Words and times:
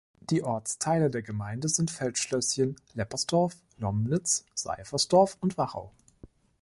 Die 0.31 0.41
Ortsteile 0.41 1.11
der 1.11 1.21
Gemeinde 1.21 1.69
sind 1.69 1.91
Feldschlößchen, 1.91 2.75
Leppersdorf, 2.95 3.55
Lomnitz, 3.77 4.45
Seifersdorf 4.55 5.37
und 5.41 5.59
Wachau. 5.59 5.91